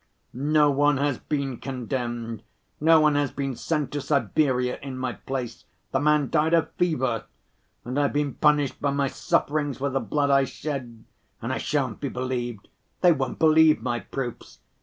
[0.33, 2.41] No one has been condemned,
[2.79, 7.25] no one has been sent to Siberia in my place, the man died of fever.
[7.85, 11.03] And I've been punished by my sufferings for the blood I shed.
[11.39, 12.67] And I shan't be believed,
[13.01, 14.57] they won't believe my proofs.